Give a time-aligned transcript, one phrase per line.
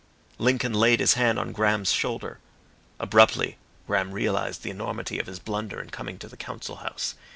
[0.39, 2.39] Lincoln laid his hand on Graham's shoulder.
[2.99, 7.13] Abruptly Graham realised the enormity of his blunder in coming to the Council House.